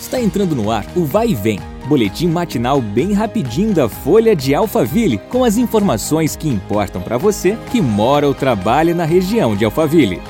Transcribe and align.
Está 0.00 0.20
entrando 0.20 0.54
no 0.54 0.70
ar 0.70 0.86
o 0.96 1.04
Vai 1.04 1.30
e 1.30 1.34
Vem, 1.34 1.58
boletim 1.88 2.28
matinal 2.28 2.80
bem 2.80 3.12
rapidinho 3.12 3.74
da 3.74 3.88
Folha 3.88 4.34
de 4.34 4.54
Alphaville, 4.54 5.18
com 5.18 5.42
as 5.42 5.56
informações 5.56 6.36
que 6.36 6.48
importam 6.48 7.02
para 7.02 7.18
você 7.18 7.58
que 7.72 7.80
mora 7.80 8.26
ou 8.26 8.32
trabalha 8.32 8.94
na 8.94 9.04
região 9.04 9.56
de 9.56 9.64
Alphaville. 9.64 10.22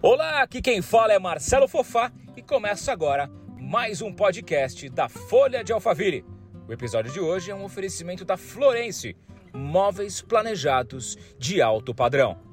Olá, 0.00 0.42
aqui 0.42 0.62
quem 0.62 0.80
fala 0.80 1.12
é 1.12 1.18
Marcelo 1.18 1.66
Fofá 1.66 2.12
e 2.36 2.40
começa 2.40 2.92
agora 2.92 3.28
mais 3.60 4.00
um 4.00 4.12
podcast 4.12 4.88
da 4.88 5.08
Folha 5.08 5.64
de 5.64 5.72
Alphaville. 5.72 6.24
O 6.68 6.72
episódio 6.72 7.12
de 7.12 7.18
hoje 7.18 7.50
é 7.50 7.54
um 7.54 7.64
oferecimento 7.64 8.24
da 8.24 8.36
Florence, 8.36 9.16
móveis 9.52 10.22
planejados 10.22 11.18
de 11.36 11.60
alto 11.60 11.92
padrão. 11.92 12.51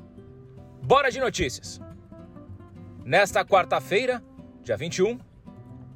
Bora 0.90 1.12
de 1.12 1.20
notícias! 1.20 1.80
Nesta 3.06 3.46
quarta-feira, 3.46 4.24
dia 4.64 4.76
21, 4.76 5.20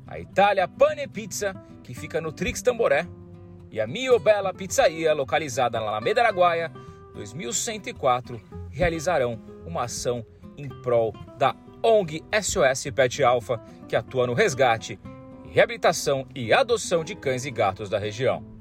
a 0.05 0.19
Itália 0.19 0.67
Pane 0.67 1.07
Pizza, 1.07 1.55
que 1.81 1.95
fica 1.95 2.21
no 2.21 2.31
Trix 2.31 2.61
Tamboré, 2.61 3.07
e 3.71 3.81
a 3.81 3.87
Mio 3.87 4.19
Bella 4.19 4.53
Pizzaria, 4.53 5.11
localizada 5.15 5.79
na 5.79 5.87
Alameda 5.87 6.21
Araguaia, 6.21 6.71
2104, 7.15 8.39
realizarão 8.69 9.41
uma 9.65 9.85
ação 9.85 10.23
em 10.55 10.69
prol 10.83 11.11
da 11.39 11.55
ONG 11.81 12.23
SOS 12.39 12.91
Pet 12.93 13.23
Alpha, 13.23 13.59
que 13.87 13.95
atua 13.95 14.27
no 14.27 14.35
resgate, 14.35 14.99
reabilitação 15.49 16.27
e 16.35 16.53
adoção 16.53 17.03
de 17.03 17.15
cães 17.15 17.45
e 17.45 17.49
gatos 17.49 17.89
da 17.89 17.97
região. 17.97 18.52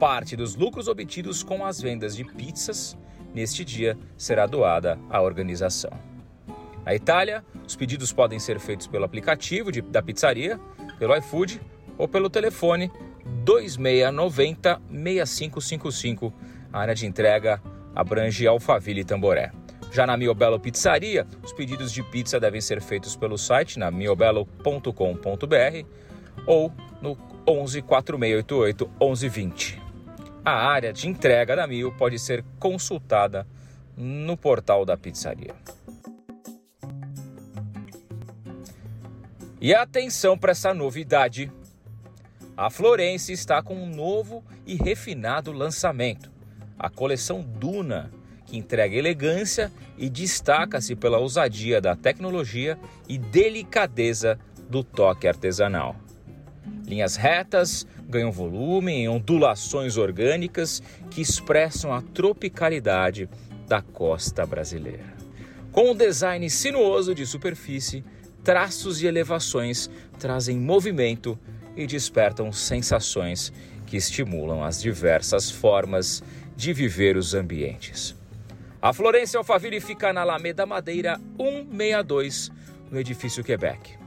Parte 0.00 0.34
dos 0.34 0.56
lucros 0.56 0.88
obtidos 0.88 1.42
com 1.42 1.62
as 1.62 1.78
vendas 1.78 2.16
de 2.16 2.24
pizzas 2.24 2.96
neste 3.34 3.62
dia 3.66 3.98
será 4.16 4.46
doada 4.46 4.98
à 5.10 5.20
organização. 5.20 5.90
Na 6.86 6.94
Itália, 6.94 7.44
os 7.66 7.76
pedidos 7.76 8.10
podem 8.10 8.38
ser 8.38 8.58
feitos 8.58 8.86
pelo 8.86 9.04
aplicativo 9.04 9.70
de, 9.70 9.82
da 9.82 10.02
pizzaria, 10.02 10.58
pelo 10.98 11.14
iFood 11.18 11.60
ou 11.98 12.08
pelo 12.08 12.30
telefone 12.30 12.90
2690 13.44 14.80
6555. 14.90 16.32
A 16.72 16.80
área 16.80 16.94
de 16.94 17.04
entrega 17.04 17.62
abrange 17.94 18.46
Alphaville 18.46 19.02
e 19.02 19.04
Tamboré. 19.04 19.52
Já 19.92 20.06
na 20.06 20.16
Miobello 20.16 20.58
Pizzaria, 20.58 21.26
os 21.44 21.52
pedidos 21.52 21.92
de 21.92 22.02
pizza 22.04 22.40
devem 22.40 22.62
ser 22.62 22.80
feitos 22.80 23.16
pelo 23.16 23.36
site 23.36 23.78
na 23.78 23.90
miobello.com.br 23.90 25.84
ou 26.46 26.72
no 27.02 27.18
11 27.46 27.82
4688 27.82 28.90
1120. 28.98 29.79
A 30.44 30.52
área 30.52 30.92
de 30.92 31.06
entrega 31.06 31.54
da 31.54 31.66
Mil 31.66 31.92
pode 31.92 32.18
ser 32.18 32.42
consultada 32.58 33.46
no 33.96 34.36
portal 34.36 34.86
da 34.86 34.96
pizzaria. 34.96 35.54
E 39.60 39.74
atenção 39.74 40.38
para 40.38 40.52
essa 40.52 40.72
novidade. 40.72 41.52
A 42.56 42.70
Florence 42.70 43.30
está 43.30 43.62
com 43.62 43.74
um 43.74 43.94
novo 43.94 44.42
e 44.66 44.74
refinado 44.74 45.52
lançamento, 45.52 46.30
a 46.78 46.88
coleção 46.88 47.42
Duna, 47.42 48.10
que 48.46 48.56
entrega 48.56 48.96
elegância 48.96 49.70
e 49.98 50.08
destaca-se 50.08 50.96
pela 50.96 51.18
ousadia 51.18 51.80
da 51.80 51.94
tecnologia 51.94 52.78
e 53.06 53.18
delicadeza 53.18 54.38
do 54.68 54.82
toque 54.82 55.28
artesanal. 55.28 55.96
Linhas 56.86 57.16
retas, 57.16 57.86
ganham 58.10 58.30
volume 58.30 58.92
em 58.92 59.08
ondulações 59.08 59.96
orgânicas 59.96 60.82
que 61.10 61.22
expressam 61.22 61.92
a 61.92 62.02
tropicalidade 62.02 63.28
da 63.66 63.80
costa 63.80 64.44
brasileira. 64.44 65.14
Com 65.72 65.92
um 65.92 65.94
design 65.94 66.50
sinuoso 66.50 67.14
de 67.14 67.24
superfície, 67.24 68.04
traços 68.42 69.00
e 69.02 69.06
elevações 69.06 69.88
trazem 70.18 70.58
movimento 70.58 71.38
e 71.76 71.86
despertam 71.86 72.52
sensações 72.52 73.52
que 73.86 73.96
estimulam 73.96 74.62
as 74.62 74.82
diversas 74.82 75.50
formas 75.50 76.22
de 76.56 76.72
viver 76.72 77.16
os 77.16 77.34
ambientes. 77.34 78.14
A 78.82 78.92
Florência 78.92 79.38
Alphaville 79.38 79.80
fica 79.80 80.12
na 80.12 80.22
Alameda 80.22 80.66
Madeira 80.66 81.20
162, 81.36 82.50
no 82.90 82.98
edifício 82.98 83.44
Quebec. 83.44 83.98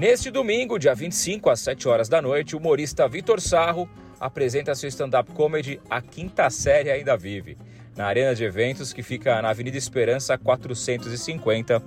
Neste 0.00 0.30
domingo, 0.30 0.78
dia 0.78 0.94
25, 0.94 1.50
às 1.50 1.60
7 1.60 1.86
horas 1.86 2.08
da 2.08 2.22
noite, 2.22 2.56
o 2.56 2.58
humorista 2.58 3.06
Vitor 3.06 3.38
Sarro 3.38 3.86
apresenta 4.18 4.74
seu 4.74 4.88
stand-up 4.88 5.30
comedy 5.32 5.78
A 5.90 6.00
Quinta 6.00 6.48
Série 6.48 6.90
Ainda 6.90 7.18
Vive, 7.18 7.58
na 7.94 8.06
Arena 8.06 8.34
de 8.34 8.42
Eventos 8.42 8.94
que 8.94 9.02
fica 9.02 9.42
na 9.42 9.50
Avenida 9.50 9.76
Esperança 9.76 10.38
450, 10.38 11.82